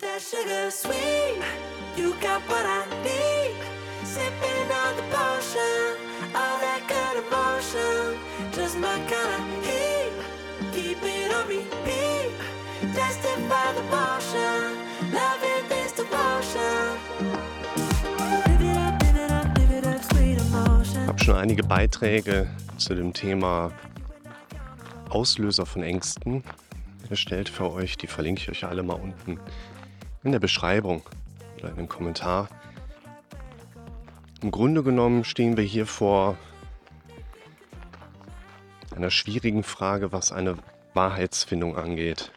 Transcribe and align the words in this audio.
that 0.00 0.20
sugar 0.20 0.70
sweet. 0.70 1.40
You 1.96 2.14
got 2.20 2.42
what 2.48 2.66
I 2.66 2.84
need. 3.02 3.56
Sipping 4.04 4.68
on 4.82 4.96
the 4.96 5.06
potion, 5.14 5.96
all 6.34 6.58
that 6.60 6.82
good 6.88 7.24
emotion. 7.24 8.18
Just 8.52 8.78
my 8.78 8.98
kind 9.10 9.32
of 9.36 9.64
heat. 9.64 10.12
Keep 10.72 10.98
it 11.02 11.34
on 11.34 11.48
repeat. 11.48 12.32
Tested 12.94 13.48
by 13.48 13.72
the 13.74 13.82
potion. 13.90 14.76
Loving 15.12 15.68
this 15.68 15.92
devotion. 15.92 16.98
Habe 21.06 21.24
schon 21.24 21.36
einige 21.36 21.62
Beiträge 21.62 22.48
zu 22.76 22.94
dem 22.94 23.12
Thema 23.12 23.72
Auslöser 25.10 25.64
von 25.66 25.82
Ängsten 25.82 26.42
erstellt 27.10 27.48
für 27.48 27.70
euch. 27.72 27.96
Die 27.96 28.06
verlinke 28.06 28.42
ich 28.42 28.48
euch 28.50 28.64
alle 28.64 28.82
mal 28.82 28.94
unten 28.94 29.38
in 30.26 30.32
der 30.32 30.40
Beschreibung 30.40 31.02
oder 31.56 31.70
in 31.70 31.76
dem 31.76 31.88
Kommentar. 31.88 32.48
Im 34.42 34.50
Grunde 34.50 34.82
genommen 34.82 35.22
stehen 35.22 35.56
wir 35.56 35.62
hier 35.62 35.86
vor 35.86 36.36
einer 38.94 39.10
schwierigen 39.10 39.62
Frage, 39.62 40.10
was 40.10 40.32
eine 40.32 40.58
Wahrheitsfindung 40.94 41.76
angeht. 41.76 42.32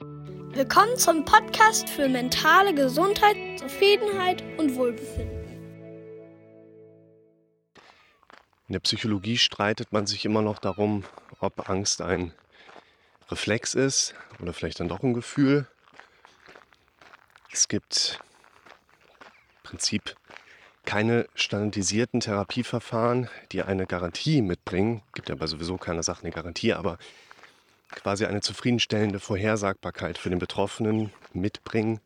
Willkommen 0.00 0.98
zum 0.98 1.24
Podcast 1.24 1.88
für 1.88 2.08
mentale 2.08 2.74
Gesundheit, 2.74 3.36
Zufriedenheit 3.58 4.44
und 4.58 4.76
Wohlbefinden. 4.76 5.44
In 8.68 8.72
der 8.74 8.80
Psychologie 8.80 9.38
streitet 9.38 9.92
man 9.92 10.06
sich 10.06 10.26
immer 10.26 10.42
noch 10.42 10.58
darum, 10.58 11.04
ob 11.40 11.70
Angst 11.70 12.02
ein 12.02 12.34
Reflex 13.30 13.74
ist 13.74 14.14
oder 14.42 14.52
vielleicht 14.52 14.80
dann 14.80 14.88
doch 14.88 15.02
ein 15.02 15.14
Gefühl. 15.14 15.66
Es 17.54 17.68
gibt 17.68 18.18
im 18.18 19.62
Prinzip 19.62 20.16
keine 20.84 21.28
standardisierten 21.36 22.18
Therapieverfahren, 22.18 23.28
die 23.52 23.62
eine 23.62 23.86
Garantie 23.86 24.42
mitbringen. 24.42 25.02
Es 25.06 25.12
gibt 25.12 25.30
aber 25.30 25.46
sowieso 25.46 25.76
keine 25.76 26.02
Sache 26.02 26.22
eine 26.22 26.32
Garantie, 26.32 26.72
aber 26.72 26.98
quasi 27.90 28.26
eine 28.26 28.40
zufriedenstellende 28.40 29.20
Vorhersagbarkeit 29.20 30.18
für 30.18 30.30
den 30.30 30.40
Betroffenen 30.40 31.12
mitbringen, 31.32 32.00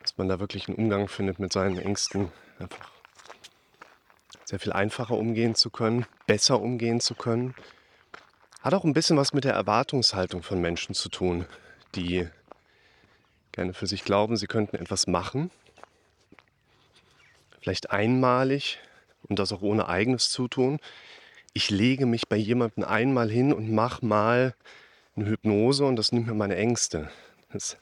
dass 0.00 0.18
man 0.18 0.28
da 0.28 0.38
wirklich 0.38 0.68
einen 0.68 0.76
Umgang 0.76 1.08
findet 1.08 1.38
mit 1.38 1.50
seinen 1.50 1.78
Ängsten, 1.78 2.30
einfach 2.58 2.90
sehr 4.44 4.58
viel 4.58 4.74
einfacher 4.74 5.16
umgehen 5.16 5.54
zu 5.54 5.70
können, 5.70 6.04
besser 6.26 6.60
umgehen 6.60 7.00
zu 7.00 7.14
können. 7.14 7.54
Hat 8.60 8.74
auch 8.74 8.84
ein 8.84 8.92
bisschen 8.92 9.16
was 9.16 9.32
mit 9.32 9.44
der 9.44 9.54
Erwartungshaltung 9.54 10.42
von 10.42 10.60
Menschen 10.60 10.94
zu 10.94 11.08
tun, 11.08 11.46
die 11.94 12.28
gerne 13.58 13.74
für 13.74 13.88
sich 13.88 14.04
glauben, 14.04 14.36
sie 14.36 14.46
könnten 14.46 14.76
etwas 14.76 15.08
machen, 15.08 15.50
vielleicht 17.60 17.90
einmalig 17.90 18.78
und 19.28 19.40
das 19.40 19.50
auch 19.50 19.62
ohne 19.62 19.88
eigenes 19.88 20.30
Zutun. 20.30 20.78
Ich 21.54 21.68
lege 21.68 22.06
mich 22.06 22.28
bei 22.28 22.36
jemandem 22.36 22.84
einmal 22.84 23.28
hin 23.28 23.52
und 23.52 23.72
mache 23.72 24.06
mal 24.06 24.54
eine 25.16 25.26
Hypnose 25.26 25.84
und 25.86 25.96
das 25.96 26.12
nimmt 26.12 26.28
mir 26.28 26.34
meine 26.34 26.54
Ängste. 26.54 27.10
Das 27.52 27.76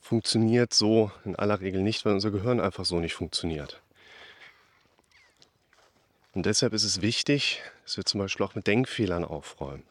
funktioniert 0.00 0.72
so 0.72 1.12
in 1.26 1.36
aller 1.36 1.60
Regel 1.60 1.82
nicht, 1.82 2.06
weil 2.06 2.14
unser 2.14 2.30
Gehirn 2.30 2.60
einfach 2.60 2.86
so 2.86 2.98
nicht 2.98 3.12
funktioniert. 3.12 3.82
Und 6.32 6.46
deshalb 6.46 6.72
ist 6.72 6.84
es 6.84 7.02
wichtig, 7.02 7.60
dass 7.84 7.98
wir 7.98 8.06
zum 8.06 8.20
Beispiel 8.20 8.46
auch 8.46 8.54
mit 8.54 8.66
Denkfehlern 8.66 9.26
aufräumen. 9.26 9.89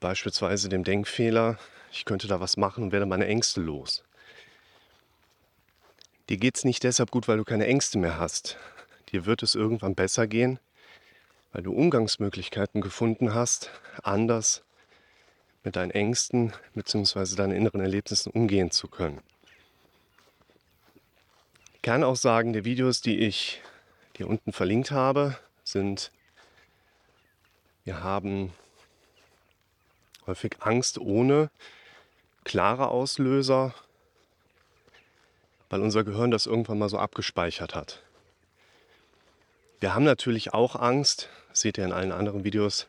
Beispielsweise 0.00 0.70
dem 0.70 0.82
Denkfehler, 0.82 1.58
ich 1.92 2.04
könnte 2.04 2.26
da 2.26 2.40
was 2.40 2.56
machen 2.56 2.84
und 2.84 2.92
werde 2.92 3.06
meine 3.06 3.26
Ängste 3.26 3.60
los. 3.60 4.02
Dir 6.30 6.38
geht 6.38 6.56
es 6.56 6.64
nicht 6.64 6.84
deshalb 6.84 7.10
gut, 7.10 7.28
weil 7.28 7.36
du 7.36 7.44
keine 7.44 7.66
Ängste 7.66 7.98
mehr 7.98 8.18
hast. 8.18 8.56
Dir 9.12 9.26
wird 9.26 9.42
es 9.42 9.54
irgendwann 9.54 9.94
besser 9.94 10.26
gehen, 10.26 10.58
weil 11.52 11.62
du 11.62 11.72
Umgangsmöglichkeiten 11.72 12.80
gefunden 12.80 13.34
hast, 13.34 13.70
anders 14.02 14.62
mit 15.64 15.76
deinen 15.76 15.90
Ängsten 15.90 16.52
bzw. 16.74 17.34
deinen 17.34 17.52
inneren 17.52 17.80
Erlebnissen 17.80 18.30
umgehen 18.30 18.70
zu 18.70 18.88
können. 18.88 19.20
Die 21.74 21.80
Kernaussagen 21.82 22.52
der 22.52 22.64
Videos, 22.64 23.02
die 23.02 23.18
ich 23.18 23.60
hier 24.16 24.28
unten 24.28 24.52
verlinkt 24.52 24.90
habe, 24.90 25.36
sind, 25.64 26.12
wir 27.84 28.02
haben 28.02 28.52
häufig 30.26 30.56
Angst 30.60 30.98
ohne 30.98 31.50
klare 32.44 32.88
Auslöser, 32.88 33.74
weil 35.68 35.80
unser 35.80 36.04
Gehirn 36.04 36.30
das 36.30 36.46
irgendwann 36.46 36.78
mal 36.78 36.88
so 36.88 36.98
abgespeichert 36.98 37.74
hat. 37.74 38.02
Wir 39.78 39.94
haben 39.94 40.04
natürlich 40.04 40.52
auch 40.52 40.76
Angst, 40.76 41.28
das 41.48 41.60
seht 41.60 41.78
ihr 41.78 41.84
in 41.84 41.92
allen 41.92 42.12
anderen 42.12 42.44
Videos, 42.44 42.86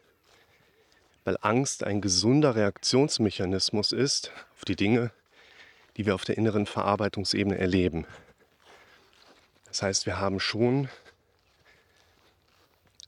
weil 1.24 1.38
Angst 1.42 1.84
ein 1.84 2.02
gesunder 2.02 2.56
Reaktionsmechanismus 2.56 3.92
ist 3.92 4.32
auf 4.56 4.66
die 4.66 4.76
Dinge, 4.76 5.12
die 5.98 6.06
wir 6.06 6.16
auf 6.16 6.26
der 6.26 6.38
inneren 6.38 6.66
Verarbeitungsebene 6.66 7.58
erleben. 7.58 8.06
Das 9.66 9.84
heißt, 9.84 10.06
wir 10.06 10.20
haben 10.20 10.40
schon 10.40 10.90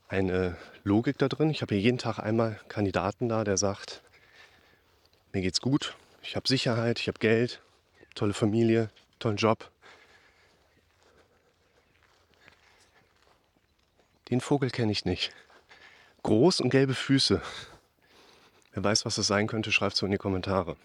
eine 0.07 0.55
Logik 0.83 1.17
da 1.17 1.27
drin. 1.27 1.49
Ich 1.49 1.61
habe 1.61 1.75
hier 1.75 1.83
jeden 1.83 1.97
Tag 1.97 2.19
einmal 2.19 2.59
Kandidaten 2.67 3.27
da, 3.27 3.43
der 3.43 3.57
sagt, 3.57 4.01
mir 5.33 5.41
geht's 5.41 5.61
gut, 5.61 5.95
ich 6.21 6.35
habe 6.35 6.47
Sicherheit, 6.47 6.99
ich 6.99 7.07
habe 7.07 7.19
Geld, 7.19 7.61
tolle 8.15 8.33
Familie, 8.33 8.89
tollen 9.19 9.37
Job. 9.37 9.69
Den 14.29 14.39
Vogel 14.39 14.69
kenne 14.69 14.91
ich 14.91 15.05
nicht. 15.05 15.31
Groß 16.21 16.61
und 16.61 16.69
gelbe 16.69 16.93
Füße. 16.93 17.41
Wer 18.73 18.83
weiß, 18.83 19.05
was 19.05 19.15
das 19.15 19.27
sein 19.27 19.47
könnte, 19.47 19.71
schreibt 19.71 19.95
es 19.95 20.01
in 20.01 20.11
die 20.11 20.17
Kommentare. 20.17 20.77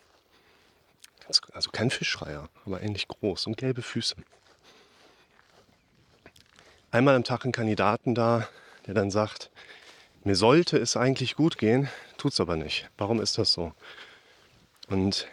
Also 1.52 1.70
kein 1.70 1.90
Fischschreier, 1.90 2.48
aber 2.64 2.82
ähnlich 2.82 3.06
groß 3.06 3.46
und 3.46 3.56
gelbe 3.56 3.82
Füße. 3.82 4.16
Einmal 6.90 7.14
am 7.14 7.24
Tag 7.24 7.44
ein 7.44 7.52
Kandidaten 7.52 8.14
da, 8.14 8.48
der 8.86 8.94
dann 8.94 9.10
sagt, 9.10 9.50
mir 10.24 10.36
sollte 10.36 10.78
es 10.78 10.96
eigentlich 10.96 11.36
gut 11.36 11.58
gehen, 11.58 11.88
tut 12.16 12.32
es 12.32 12.40
aber 12.40 12.56
nicht. 12.56 12.88
Warum 12.96 13.20
ist 13.20 13.36
das 13.36 13.52
so? 13.52 13.74
Und 14.88 15.28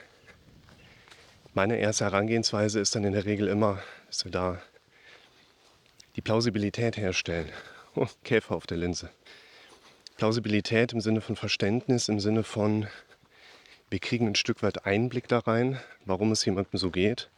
meine 1.54 1.78
erste 1.78 2.06
Herangehensweise 2.06 2.80
ist 2.80 2.96
dann 2.96 3.04
in 3.04 3.14
der 3.14 3.26
Regel 3.26 3.48
immer, 3.48 3.82
dass 4.08 4.26
wir 4.26 4.32
da 4.32 4.62
die 6.16 6.22
Plausibilität 6.22 6.98
herstellen. 6.98 7.50
Oh, 7.98 8.10
Käfer 8.26 8.56
auf 8.56 8.68
der 8.68 8.76
Linse. 8.76 9.10
Plausibilität 10.18 10.92
im 10.92 11.00
Sinne 11.00 11.22
von 11.22 11.38
Verständnis, 11.38 12.10
im 12.10 12.20
Sinne 12.20 12.44
von, 12.44 12.88
wir 13.90 14.00
kriegen 14.00 14.28
ein 14.28 14.36
Stück 14.36 14.64
weit 14.64 14.86
Einblick 14.86 15.30
da 15.30 15.40
rein, 15.40 15.80
warum 16.04 16.34
es 16.34 16.44
jemandem 16.44 16.78
so 16.78 16.92
geht. 16.92 17.30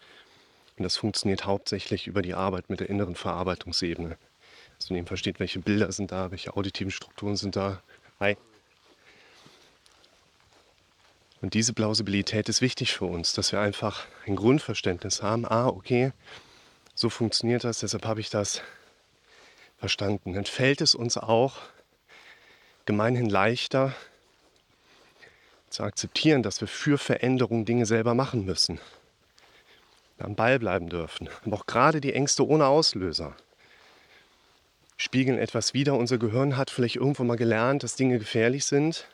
Und 0.75 0.83
das 0.83 0.97
funktioniert 0.97 1.45
hauptsächlich 1.45 2.07
über 2.07 2.23
die 2.23 2.33
Arbeit 2.33 2.71
mit 2.71 2.79
der 2.79 2.89
inneren 2.89 3.13
Verarbeitungsebene 3.13 4.17
dass 4.77 4.89
man 4.89 4.97
eben 4.97 5.07
versteht, 5.07 5.39
welche 5.39 5.59
Bilder 5.59 5.91
sind 5.91 6.11
da, 6.11 6.31
welche 6.31 6.55
auditiven 6.55 6.91
Strukturen 6.91 7.35
sind 7.35 7.55
da. 7.55 7.81
Hi. 8.19 8.37
Und 11.41 11.53
diese 11.53 11.73
Plausibilität 11.73 12.49
ist 12.49 12.61
wichtig 12.61 12.93
für 12.93 13.05
uns, 13.05 13.33
dass 13.33 13.51
wir 13.51 13.59
einfach 13.59 14.05
ein 14.25 14.35
Grundverständnis 14.35 15.21
haben. 15.21 15.45
Ah, 15.45 15.67
okay, 15.67 16.11
so 16.95 17.09
funktioniert 17.09 17.63
das, 17.63 17.79
deshalb 17.79 18.05
habe 18.05 18.21
ich 18.21 18.29
das 18.29 18.61
verstanden. 19.77 20.33
Dann 20.33 20.45
fällt 20.45 20.81
es 20.81 20.95
uns 20.95 21.17
auch 21.17 21.57
gemeinhin 22.85 23.29
leichter 23.29 23.93
zu 25.69 25.83
akzeptieren, 25.83 26.41
dass 26.41 26.59
wir 26.59 26.67
für 26.67 26.97
Veränderung 26.97 27.65
Dinge 27.65 27.85
selber 27.85 28.15
machen 28.15 28.45
müssen. 28.45 28.79
Am 30.17 30.33
Ball 30.33 30.57
bleiben 30.57 30.89
dürfen. 30.89 31.29
Aber 31.45 31.57
auch 31.57 31.67
gerade 31.67 32.01
die 32.01 32.13
Ängste 32.13 32.47
ohne 32.47 32.65
Auslöser 32.65 33.35
spiegeln 34.97 35.37
etwas 35.37 35.75
wider. 35.75 35.93
Unser 35.93 36.17
Gehirn 36.17 36.57
hat 36.57 36.71
vielleicht 36.71 36.95
irgendwo 36.95 37.23
mal 37.23 37.37
gelernt, 37.37 37.83
dass 37.83 37.95
Dinge 37.95 38.17
gefährlich 38.17 38.65
sind 38.65 39.07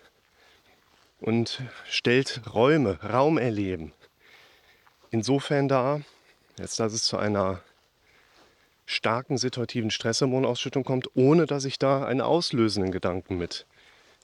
und 1.23 1.61
stellt 1.89 2.41
Räume, 2.53 2.99
Raumerleben 3.01 3.93
insofern 5.09 5.69
dar, 5.69 6.01
als 6.59 6.75
dass 6.75 6.91
es 6.91 7.03
zu 7.03 7.17
einer 7.17 7.61
starken 8.85 9.37
situativen 9.37 9.89
Stresshormonausschüttung 9.89 10.83
kommt, 10.83 11.07
ohne 11.15 11.45
dass 11.45 11.63
ich 11.63 11.79
da 11.79 12.05
einen 12.05 12.19
auslösenden 12.19 12.91
Gedanken 12.91 13.37
mit 13.37 13.65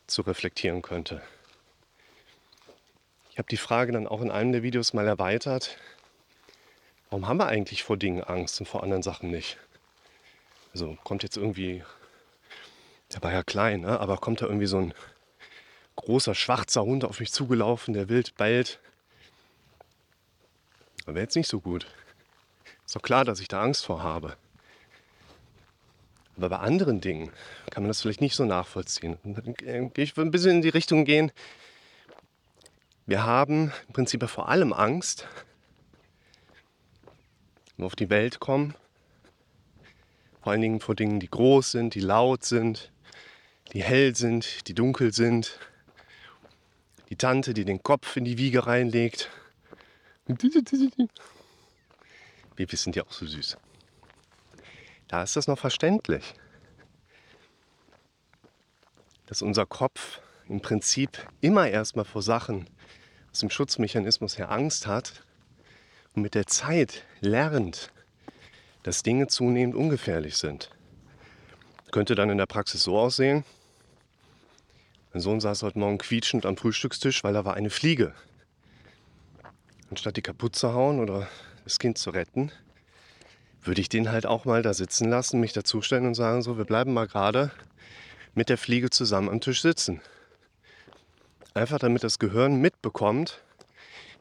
zu 0.08 0.24
reflektieren 0.24 0.82
könnte. 0.82 1.22
Ich 3.32 3.38
habe 3.38 3.48
die 3.48 3.58
Frage 3.58 3.94
dann 3.94 4.08
auch 4.08 4.22
in 4.22 4.32
einem 4.32 4.52
der 4.52 4.64
Videos 4.64 4.94
mal 4.94 5.08
erweitert. 5.08 5.78
Warum 7.10 7.28
haben 7.28 7.38
wir 7.38 7.48
eigentlich 7.48 7.84
vor 7.84 7.96
Dingen 7.96 8.24
Angst 8.24 8.60
und 8.60 8.66
vor 8.68 8.84
anderen 8.84 9.04
Sachen 9.04 9.32
nicht? 9.32 9.58
Also 10.74 10.98
kommt 11.06 11.24
jetzt 11.24 11.38
irgendwie, 11.38 11.84
der 13.14 13.24
war 13.24 13.32
ja 13.32 13.44
klein, 13.44 13.82
ne? 13.82 14.00
aber 14.00 14.18
kommt 14.18 14.42
da 14.42 14.48
irgendwie 14.48 14.68
so 14.68 14.80
ein 14.80 14.94
großer 16.02 16.36
schwarzer 16.36 16.84
Hund 16.84 17.06
auf 17.06 17.20
mich 17.20 17.32
zugelaufen, 17.32 17.94
der 17.94 18.10
wild 18.10 18.36
bellt. 18.36 18.80
Das 21.06 21.08
wäre 21.08 21.22
jetzt 21.22 21.36
nicht 21.36 21.48
so 21.48 21.60
gut. 21.60 21.88
Ist 22.86 22.96
doch 22.96 23.02
klar, 23.02 23.26
dass 23.26 23.40
ich 23.40 23.48
da 23.48 23.62
Angst 23.62 23.86
vor 23.86 24.02
habe. 24.02 24.36
Aber 26.38 26.50
bei 26.50 26.58
anderen 26.58 27.02
Dingen 27.02 27.32
kann 27.70 27.84
man 27.84 27.90
das 27.90 28.02
vielleicht 28.02 28.22
nicht 28.22 28.36
so 28.36 28.46
nachvollziehen. 28.46 29.18
Äh, 29.66 29.90
ich 30.02 30.18
ein 30.18 30.32
bisschen 30.32 30.58
in 30.58 30.62
die 30.62 30.70
Richtung 30.70 31.04
gehen. 31.04 31.32
Wir 33.06 33.26
haben 33.26 33.74
im 33.88 33.94
Prinzip 33.94 34.24
vor 34.30 34.50
allem 34.50 34.72
Angst, 34.72 35.28
wenn 37.76 37.84
wir 37.84 37.86
auf 37.88 37.96
die 37.96 38.10
Welt 38.10 38.40
kommen. 38.40 38.76
Vor 40.42 40.54
allen 40.54 40.62
Dingen 40.62 40.80
vor 40.80 40.96
Dingen, 40.96 41.20
die 41.20 41.30
groß 41.30 41.72
sind, 41.72 41.96
die 41.96 42.00
laut 42.00 42.46
sind, 42.46 42.92
die 43.74 43.84
hell 43.84 44.16
sind, 44.16 44.68
die 44.68 44.74
dunkel 44.74 45.14
sind. 45.14 45.60
Die 47.10 47.16
Tante, 47.16 47.54
die 47.54 47.66
den 47.66 47.82
Kopf 47.82 48.16
in 48.18 48.26
die 48.26 48.38
Wiege 48.38 48.68
reinlegt. 48.68 49.30
Wir 52.56 52.68
sind 52.68 52.96
ja 52.96 53.04
auch 53.04 53.12
so 53.12 53.26
süß. 53.26 53.58
Da 55.08 55.24
ist 55.24 55.36
das 55.36 55.48
noch 55.48 55.58
verständlich, 55.58 56.36
dass 59.26 59.42
unser 59.42 59.66
Kopf 59.66 60.22
im 60.48 60.62
Prinzip 60.62 61.28
immer 61.42 61.68
erstmal 61.68 62.06
vor 62.06 62.22
Sachen 62.22 62.68
aus 63.32 63.40
dem 63.40 63.50
Schutzmechanismus 63.50 64.38
her 64.38 64.52
Angst 64.52 64.86
hat 64.86 65.24
und 66.14 66.22
mit 66.22 66.36
der 66.36 66.46
Zeit 66.46 67.06
lernt, 67.22 67.92
dass 68.84 69.02
Dinge 69.02 69.28
zunehmend 69.28 69.76
ungefährlich 69.76 70.38
sind. 70.38 70.70
Könnte 71.92 72.14
dann 72.14 72.30
in 72.30 72.38
der 72.38 72.46
Praxis 72.46 72.84
so 72.84 73.00
aussehen. 73.00 73.44
Mein 75.20 75.24
Sohn 75.24 75.42
saß 75.42 75.64
heute 75.64 75.80
Morgen 75.80 75.98
quietschend 75.98 76.46
am 76.46 76.56
Frühstückstisch, 76.56 77.26
weil 77.26 77.34
da 77.34 77.44
war 77.44 77.54
eine 77.56 77.70
Fliege. 77.70 78.14
Anstatt 79.90 80.16
die 80.16 80.22
kaputt 80.22 80.56
zu 80.56 80.72
hauen 80.72 81.02
oder 81.02 81.28
das 81.66 81.78
Kind 81.78 81.98
zu 81.98 82.12
retten, 82.12 82.54
würde 83.62 83.82
ich 83.82 83.90
den 83.90 84.14
halt 84.14 84.26
auch 84.26 84.46
mal 84.46 84.62
da 84.62 84.74
sitzen 84.74 85.10
lassen, 85.10 85.42
mich 85.42 85.52
dazustellen 85.52 86.06
und 86.06 86.14
sagen, 86.14 86.42
so, 86.42 86.58
wir 86.58 86.64
bleiben 86.64 86.94
mal 86.94 87.06
gerade 87.06 87.52
mit 88.34 88.48
der 88.48 88.58
Fliege 88.58 88.92
zusammen 88.92 89.28
am 89.28 89.42
Tisch 89.42 89.62
sitzen. 89.62 90.00
Einfach 91.54 91.80
damit 91.80 92.06
das 92.06 92.18
Gehirn 92.20 92.56
mitbekommt, 92.62 93.42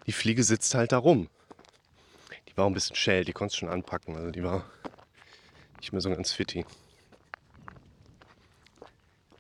die 0.09 0.13
Fliege 0.13 0.43
sitzt 0.43 0.75
halt 0.75 0.91
da 0.91 0.99
rum. 0.99 1.29
Die 2.49 2.57
war 2.57 2.67
ein 2.67 2.75
bisschen 2.75 2.97
schäl, 2.97 3.25
die 3.25 3.33
konnte 3.33 3.55
schon 3.55 3.69
anpacken, 3.69 4.17
also 4.17 4.33
die 4.33 4.43
war 4.43 4.65
nicht 5.79 5.93
mehr 5.93 6.01
so 6.01 6.11
ganz 6.11 6.33
fitty. 6.33 6.67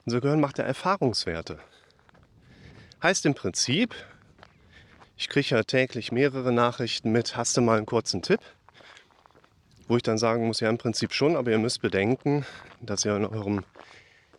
Unser 0.08 0.22
Gehirn 0.22 0.40
macht 0.40 0.56
ja 0.56 0.64
Erfahrungswerte. 0.64 1.58
Heißt 3.02 3.26
im 3.26 3.34
Prinzip, 3.34 3.94
ich 5.18 5.28
kriege 5.28 5.54
ja 5.54 5.62
täglich 5.62 6.12
mehrere 6.12 6.50
Nachrichten 6.50 7.12
mit, 7.12 7.36
hast 7.36 7.58
du 7.58 7.60
mal 7.60 7.76
einen 7.76 7.84
kurzen 7.84 8.22
Tipp? 8.22 8.40
Wo 9.86 9.98
ich 9.98 10.02
dann 10.02 10.16
sagen 10.16 10.46
muss, 10.46 10.60
ja 10.60 10.70
im 10.70 10.78
Prinzip 10.78 11.12
schon, 11.12 11.36
aber 11.36 11.50
ihr 11.50 11.58
müsst 11.58 11.82
bedenken, 11.82 12.46
dass 12.80 13.04
ihr 13.04 13.14
in 13.16 13.26
eurem 13.26 13.64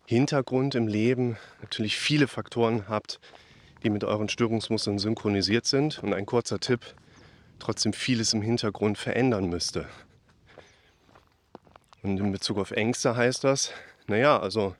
Hintergrund 0.06 0.74
im 0.74 0.88
Leben 0.88 1.36
natürlich 1.62 1.96
viele 1.96 2.26
Faktoren 2.26 2.88
habt, 2.88 3.20
die 3.84 3.90
mit 3.90 4.02
euren 4.02 4.28
Störungsmustern 4.28 4.98
synchronisiert 4.98 5.66
sind 5.66 6.02
und 6.02 6.14
ein 6.14 6.26
kurzer 6.26 6.58
Tipp 6.58 6.80
trotzdem 7.60 7.92
vieles 7.92 8.32
im 8.32 8.42
Hintergrund 8.42 8.98
verändern 8.98 9.48
müsste. 9.48 9.86
Und 12.02 12.18
in 12.18 12.32
Bezug 12.32 12.58
auf 12.58 12.72
Ängste 12.72 13.14
heißt 13.14 13.44
das, 13.44 13.72
naja, 14.08 14.36
also 14.36 14.74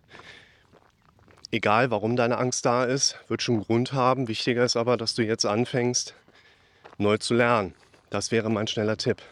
egal 1.51 1.91
warum 1.91 2.17
deine 2.17 2.39
Angst 2.39 2.65
da 2.65 2.85
ist, 2.85 3.17
wird 3.29 3.43
schon 3.43 3.63
Grund 3.63 3.93
haben. 3.93 4.29
Wichtiger 4.29 4.65
ist 4.65 4.77
aber, 4.77 4.97
dass 4.97 5.15
du 5.15 5.23
jetzt 5.23 5.47
anfängst, 5.47 6.15
neu 6.99 7.19
zu 7.19 7.35
lernen. 7.35 7.75
Das 8.11 8.31
wäre 8.31 8.51
mein 8.51 8.67
schneller 8.67 8.97
Tipp. 8.97 9.23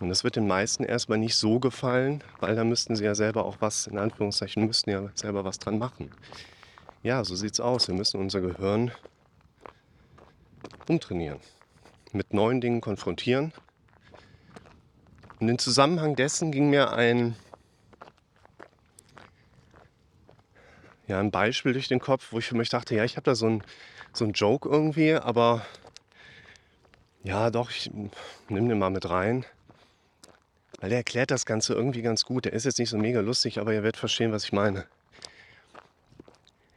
Und 0.00 0.08
das 0.08 0.24
wird 0.24 0.36
den 0.36 0.46
meisten 0.46 0.82
erstmal 0.82 1.18
nicht 1.18 1.36
so 1.36 1.60
gefallen, 1.60 2.24
weil 2.40 2.56
da 2.56 2.64
müssten 2.64 2.96
sie 2.96 3.04
ja 3.04 3.14
selber 3.14 3.44
auch 3.44 3.56
was, 3.60 3.86
in 3.86 3.98
Anführungszeichen, 3.98 4.66
müssten 4.66 4.90
ja 4.90 5.10
selber 5.14 5.44
was 5.44 5.58
dran 5.58 5.78
machen. 5.78 6.10
Ja, 7.02 7.22
so 7.22 7.34
sieht's 7.34 7.60
aus. 7.60 7.86
Wir 7.88 7.94
müssen 7.94 8.18
unser 8.18 8.40
Gehirn 8.40 8.92
umtrainieren, 10.88 11.40
mit 12.12 12.32
neuen 12.32 12.62
Dingen 12.62 12.80
konfrontieren. 12.80 13.52
Und 15.38 15.48
im 15.48 15.58
Zusammenhang 15.58 16.16
dessen 16.16 16.50
ging 16.50 16.70
mir 16.70 16.92
ein 16.92 17.36
ja, 21.10 21.18
ein 21.18 21.32
Beispiel 21.32 21.72
durch 21.72 21.88
den 21.88 21.98
Kopf, 21.98 22.28
wo 22.30 22.38
ich 22.38 22.46
für 22.46 22.56
mich 22.56 22.68
dachte, 22.68 22.94
ja, 22.94 23.04
ich 23.04 23.16
habe 23.16 23.24
da 23.24 23.34
so 23.34 23.46
einen 23.46 23.64
so 24.12 24.24
Joke 24.26 24.68
irgendwie, 24.68 25.14
aber 25.14 25.66
ja, 27.24 27.50
doch, 27.50 27.70
ich 27.70 27.90
nehme 28.48 28.68
den 28.68 28.78
mal 28.78 28.90
mit 28.90 29.10
rein. 29.10 29.44
Weil 30.80 30.90
der 30.90 30.98
erklärt 30.98 31.30
das 31.30 31.44
Ganze 31.44 31.74
irgendwie 31.74 32.00
ganz 32.00 32.24
gut. 32.24 32.46
Der 32.46 32.54
ist 32.54 32.64
jetzt 32.64 32.78
nicht 32.78 32.88
so 32.88 32.96
mega 32.96 33.20
lustig, 33.20 33.58
aber 33.58 33.74
ihr 33.74 33.82
werdet 33.82 33.98
verstehen, 33.98 34.32
was 34.32 34.44
ich 34.44 34.52
meine. 34.52 34.86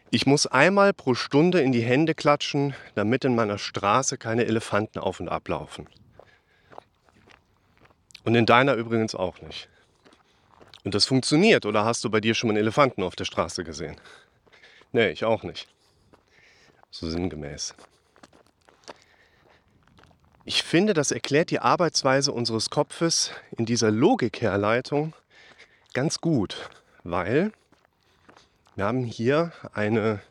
Ich 0.10 0.26
muss 0.26 0.48
einmal 0.48 0.94
pro 0.94 1.14
Stunde 1.14 1.62
in 1.62 1.72
die 1.72 1.82
Hände 1.82 2.14
klatschen, 2.14 2.74
damit 2.96 3.24
in 3.24 3.36
meiner 3.36 3.58
Straße 3.58 4.18
keine 4.18 4.46
Elefanten 4.46 5.00
auf 5.00 5.20
und 5.20 5.30
ablaufen. 5.30 5.88
Und 8.24 8.36
in 8.36 8.46
deiner 8.46 8.74
übrigens 8.74 9.16
auch 9.16 9.42
nicht. 9.42 9.70
Und 10.84 10.94
das 10.94 11.06
funktioniert. 11.06 11.66
Oder 11.66 11.86
hast 11.86 12.04
du 12.04 12.10
bei 12.10 12.20
dir 12.20 12.34
schon 12.34 12.50
mal 12.50 12.54
einen 12.54 12.64
Elefanten 12.64 13.04
auf 13.04 13.16
der 13.16 13.26
Straße 13.26 13.64
gesehen? 13.64 13.96
Nee, 14.92 15.10
ich 15.10 15.26
auch 15.26 15.44
nicht. 15.44 15.68
So 16.92 17.10
sinngemäß. 17.10 17.74
Ich 20.46 20.62
finde, 20.64 20.94
das 20.94 21.12
erklärt 21.12 21.52
die 21.52 21.60
Arbeitsweise 21.60 22.34
unseres 22.34 22.70
Kopfes 22.70 23.32
in 23.58 23.66
dieser 23.66 23.92
Logikherleitung 23.92 25.14
ganz 25.94 26.20
gut, 26.20 26.70
weil 27.04 27.54
wir 28.76 28.86
haben 28.86 29.06
hier 29.06 29.54
eine 29.74 30.22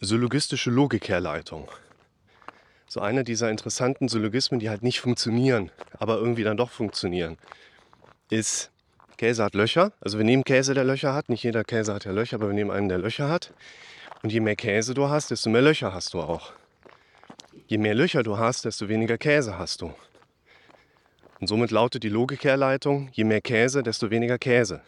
syllogistische 0.00 0.70
Logikherleitung. 0.70 1.68
So 2.86 3.00
eine 3.00 3.24
dieser 3.24 3.50
interessanten 3.50 4.08
Syllogismen, 4.08 4.60
die 4.60 4.68
halt 4.68 4.82
nicht 4.82 5.00
funktionieren, 5.00 5.70
aber 5.98 6.16
irgendwie 6.18 6.44
dann 6.44 6.56
doch 6.56 6.70
funktionieren, 6.70 7.38
ist 8.30 8.70
Käse 9.18 9.42
hat 9.42 9.54
Löcher. 9.54 9.92
Also 10.00 10.16
wir 10.16 10.24
nehmen 10.24 10.44
Käse, 10.44 10.74
der 10.74 10.84
Löcher 10.84 11.12
hat. 11.12 11.28
Nicht 11.28 11.42
jeder 11.42 11.64
Käse 11.64 11.92
hat 11.92 12.04
ja 12.04 12.12
Löcher, 12.12 12.36
aber 12.36 12.46
wir 12.46 12.54
nehmen 12.54 12.70
einen, 12.70 12.88
der 12.88 12.98
Löcher 12.98 13.28
hat. 13.28 13.52
Und 14.22 14.32
je 14.32 14.40
mehr 14.40 14.54
Käse 14.56 14.94
du 14.94 15.08
hast, 15.08 15.32
desto 15.32 15.50
mehr 15.50 15.60
Löcher 15.60 15.92
hast 15.92 16.14
du 16.14 16.20
auch. 16.20 16.52
Je 17.66 17.78
mehr 17.78 17.94
Löcher 17.94 18.22
du 18.22 18.38
hast, 18.38 18.64
desto 18.64 18.88
weniger 18.88 19.18
Käse 19.18 19.58
hast 19.58 19.82
du. 19.82 19.92
Und 21.40 21.48
somit 21.48 21.72
lautet 21.72 22.04
die 22.04 22.08
Logikherleitung, 22.08 23.10
je 23.12 23.24
mehr 23.24 23.40
Käse, 23.40 23.82
desto 23.82 24.10
weniger 24.10 24.38
Käse. 24.38 24.82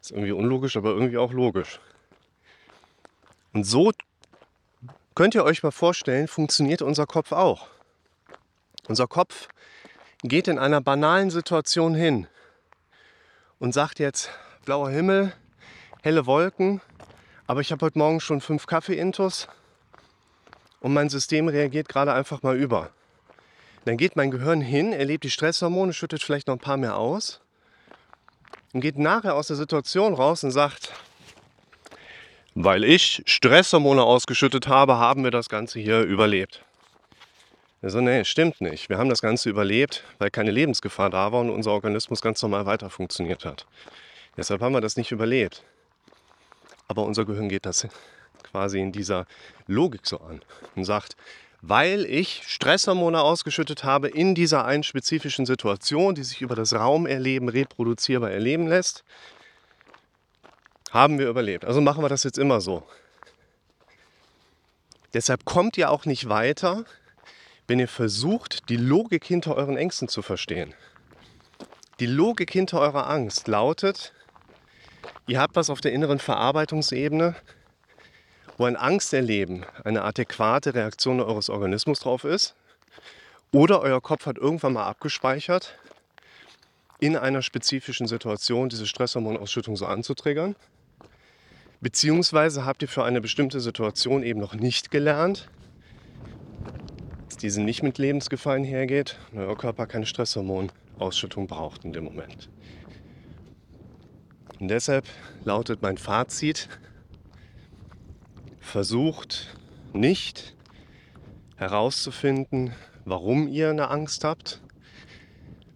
ist 0.00 0.10
irgendwie 0.10 0.32
unlogisch, 0.32 0.76
aber 0.76 0.90
irgendwie 0.90 1.18
auch 1.18 1.32
logisch. 1.32 1.80
Und 3.54 3.64
so 3.64 3.92
könnt 5.14 5.34
ihr 5.34 5.44
euch 5.44 5.62
mal 5.62 5.70
vorstellen, 5.70 6.28
funktioniert 6.28 6.82
unser 6.82 7.06
Kopf 7.06 7.32
auch. 7.32 7.68
Unser 8.88 9.06
Kopf 9.06 9.48
geht 10.22 10.48
in 10.48 10.58
einer 10.58 10.82
banalen 10.82 11.30
Situation 11.30 11.94
hin 11.94 12.26
und 13.58 13.72
sagt 13.72 13.98
jetzt 13.98 14.30
blauer 14.64 14.90
Himmel, 14.90 15.32
helle 16.02 16.26
Wolken, 16.26 16.80
aber 17.46 17.60
ich 17.60 17.72
habe 17.72 17.84
heute 17.84 17.98
Morgen 17.98 18.20
schon 18.20 18.40
fünf 18.40 18.66
Kaffee-Intus 18.66 19.48
und 20.80 20.92
mein 20.92 21.08
System 21.08 21.48
reagiert 21.48 21.88
gerade 21.88 22.12
einfach 22.12 22.42
mal 22.42 22.56
über. 22.56 22.90
Dann 23.84 23.96
geht 23.96 24.16
mein 24.16 24.30
Gehirn 24.30 24.60
hin, 24.60 24.92
erlebt 24.92 25.24
die 25.24 25.30
Stresshormone, 25.30 25.92
schüttet 25.92 26.22
vielleicht 26.22 26.48
noch 26.48 26.56
ein 26.56 26.60
paar 26.60 26.76
mehr 26.76 26.96
aus 26.96 27.40
und 28.72 28.80
geht 28.80 28.98
nachher 28.98 29.34
aus 29.34 29.48
der 29.48 29.56
Situation 29.56 30.14
raus 30.14 30.42
und 30.42 30.50
sagt, 30.50 30.92
weil 32.54 32.84
ich 32.84 33.22
Stresshormone 33.26 34.02
ausgeschüttet 34.02 34.68
habe, 34.68 34.96
haben 34.96 35.24
wir 35.24 35.30
das 35.30 35.48
Ganze 35.48 35.80
hier 35.80 36.02
überlebt. 36.02 36.63
Also 37.84 38.00
nee, 38.00 38.24
stimmt 38.24 38.62
nicht. 38.62 38.88
Wir 38.88 38.96
haben 38.96 39.10
das 39.10 39.20
Ganze 39.20 39.50
überlebt, 39.50 40.04
weil 40.18 40.30
keine 40.30 40.50
Lebensgefahr 40.50 41.10
da 41.10 41.32
war 41.32 41.40
und 41.42 41.50
unser 41.50 41.72
Organismus 41.72 42.22
ganz 42.22 42.40
normal 42.40 42.64
weiter 42.64 42.88
funktioniert 42.88 43.44
hat. 43.44 43.66
Deshalb 44.38 44.62
haben 44.62 44.72
wir 44.72 44.80
das 44.80 44.96
nicht 44.96 45.12
überlebt. 45.12 45.62
Aber 46.88 47.02
unser 47.02 47.26
Gehirn 47.26 47.50
geht 47.50 47.66
das 47.66 47.86
quasi 48.42 48.80
in 48.80 48.90
dieser 48.90 49.26
Logik 49.66 50.06
so 50.06 50.18
an 50.18 50.40
und 50.74 50.86
sagt, 50.86 51.14
weil 51.60 52.06
ich 52.06 52.44
Stresshormone 52.46 53.20
ausgeschüttet 53.20 53.84
habe 53.84 54.08
in 54.08 54.34
dieser 54.34 54.64
einen 54.64 54.82
spezifischen 54.82 55.44
Situation, 55.44 56.14
die 56.14 56.24
sich 56.24 56.40
über 56.40 56.54
das 56.54 56.72
Raumerleben 56.72 57.50
reproduzierbar 57.50 58.30
erleben 58.30 58.66
lässt, 58.66 59.04
haben 60.90 61.18
wir 61.18 61.28
überlebt. 61.28 61.66
Also 61.66 61.82
machen 61.82 62.02
wir 62.02 62.08
das 62.08 62.22
jetzt 62.22 62.38
immer 62.38 62.62
so. 62.62 62.82
Deshalb 65.12 65.44
kommt 65.44 65.76
ihr 65.76 65.90
auch 65.90 66.06
nicht 66.06 66.30
weiter, 66.30 66.86
wenn 67.66 67.78
ihr 67.78 67.88
versucht, 67.88 68.68
die 68.68 68.76
Logik 68.76 69.24
hinter 69.24 69.56
euren 69.56 69.76
Ängsten 69.76 70.08
zu 70.08 70.22
verstehen. 70.22 70.74
Die 72.00 72.06
Logik 72.06 72.50
hinter 72.50 72.80
eurer 72.80 73.08
Angst 73.08 73.48
lautet, 73.48 74.12
ihr 75.26 75.40
habt 75.40 75.56
was 75.56 75.70
auf 75.70 75.80
der 75.80 75.92
inneren 75.92 76.18
Verarbeitungsebene 76.18 77.36
wo 78.56 78.64
ein 78.64 78.76
Angsterleben 78.76 79.64
eine 79.84 80.02
adäquate 80.02 80.74
Reaktion 80.74 81.20
eures 81.20 81.50
Organismus 81.50 82.00
drauf 82.00 82.24
ist. 82.24 82.54
Oder 83.52 83.80
euer 83.80 84.00
Kopf 84.00 84.26
hat 84.26 84.38
irgendwann 84.38 84.72
mal 84.74 84.84
abgespeichert, 84.84 85.76
in 87.00 87.16
einer 87.16 87.42
spezifischen 87.42 88.06
Situation 88.06 88.68
diese 88.68 88.86
Stresshormonausschüttung 88.86 89.76
so 89.76 89.86
anzutriggern. 89.86 90.56
Beziehungsweise 91.80 92.64
habt 92.64 92.82
ihr 92.82 92.88
für 92.88 93.04
eine 93.04 93.20
bestimmte 93.20 93.60
Situation 93.60 94.22
eben 94.22 94.40
noch 94.40 94.54
nicht 94.54 94.90
gelernt, 94.90 95.48
diese 97.44 97.60
nicht 97.60 97.82
mit 97.82 97.98
Lebensgefahr 97.98 98.54
einhergeht 98.54 99.18
und 99.30 99.40
euer 99.40 99.58
Körper 99.58 99.86
keine 99.86 100.06
Stresshormonausschüttung 100.06 101.46
braucht 101.46 101.84
in 101.84 101.92
dem 101.92 102.04
Moment. 102.04 102.48
Und 104.58 104.68
deshalb 104.68 105.04
lautet 105.44 105.82
mein 105.82 105.98
Fazit, 105.98 106.70
versucht 108.60 109.58
nicht 109.92 110.56
herauszufinden, 111.56 112.72
warum 113.04 113.46
ihr 113.48 113.68
eine 113.68 113.90
Angst 113.90 114.24
habt. 114.24 114.62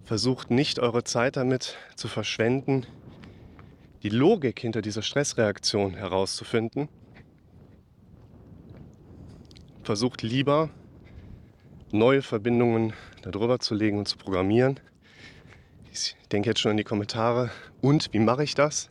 Versucht 0.04 0.50
nicht 0.50 0.78
eure 0.78 1.04
Zeit 1.04 1.36
damit 1.36 1.76
zu 1.96 2.08
verschwenden, 2.08 2.86
die 4.02 4.08
Logik 4.08 4.58
hinter 4.58 4.80
dieser 4.80 5.02
Stressreaktion 5.02 5.96
herauszufinden. 5.96 6.88
Versucht 9.82 10.22
lieber 10.22 10.70
neue 11.90 12.22
Verbindungen 12.22 12.92
darüber 13.22 13.58
zu 13.58 13.74
legen 13.74 13.98
und 13.98 14.08
zu 14.08 14.16
programmieren. 14.16 14.80
Ich 15.92 16.16
denke 16.30 16.50
jetzt 16.50 16.60
schon 16.60 16.72
in 16.72 16.76
die 16.76 16.84
Kommentare. 16.84 17.50
Und 17.80 18.12
wie 18.12 18.18
mache 18.18 18.44
ich 18.44 18.54
das? 18.54 18.90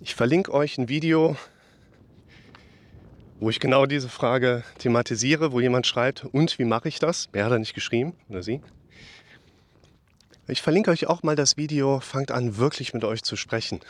Ich 0.00 0.14
verlinke 0.14 0.52
euch 0.52 0.78
ein 0.78 0.88
Video, 0.88 1.36
wo 3.38 3.50
ich 3.50 3.60
genau 3.60 3.86
diese 3.86 4.08
Frage 4.08 4.64
thematisiere, 4.78 5.52
wo 5.52 5.60
jemand 5.60 5.86
schreibt, 5.86 6.24
und 6.24 6.58
wie 6.58 6.64
mache 6.64 6.88
ich 6.88 6.98
das? 6.98 7.28
Wer 7.32 7.44
hat 7.44 7.52
er 7.52 7.58
nicht 7.58 7.74
geschrieben 7.74 8.14
oder 8.28 8.42
sie? 8.42 8.60
Ich 10.48 10.60
verlinke 10.60 10.90
euch 10.90 11.06
auch 11.06 11.22
mal 11.22 11.36
das 11.36 11.56
Video, 11.56 12.00
fangt 12.00 12.30
an 12.30 12.56
wirklich 12.56 12.94
mit 12.94 13.04
euch 13.04 13.22
zu 13.22 13.36
sprechen. 13.36 13.80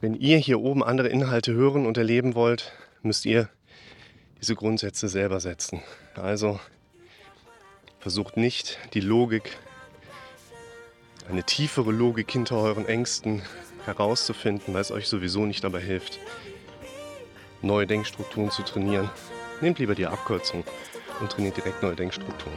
Wenn 0.00 0.14
ihr 0.14 0.38
hier 0.38 0.60
oben 0.60 0.84
andere 0.84 1.08
Inhalte 1.08 1.52
hören 1.52 1.86
und 1.86 1.96
erleben 1.96 2.34
wollt, 2.34 2.72
müsst 3.02 3.26
ihr 3.26 3.48
diese 4.40 4.54
Grundsätze 4.54 5.08
selber 5.08 5.40
setzen. 5.40 5.82
Also 6.14 6.60
versucht 8.00 8.36
nicht 8.36 8.78
die 8.94 9.00
Logik, 9.00 9.56
eine 11.28 11.42
tiefere 11.42 11.90
Logik 11.90 12.30
hinter 12.30 12.56
euren 12.56 12.86
Ängsten 12.86 13.42
herauszufinden, 13.84 14.74
weil 14.74 14.80
es 14.80 14.90
euch 14.90 15.08
sowieso 15.08 15.46
nicht 15.46 15.64
dabei 15.64 15.80
hilft, 15.80 16.18
neue 17.62 17.86
Denkstrukturen 17.86 18.50
zu 18.50 18.62
trainieren. 18.62 19.10
Nehmt 19.60 19.78
lieber 19.78 19.94
die 19.94 20.06
Abkürzung 20.06 20.64
und 21.20 21.32
trainiert 21.32 21.56
direkt 21.56 21.82
neue 21.82 21.96
Denkstrukturen. 21.96 22.56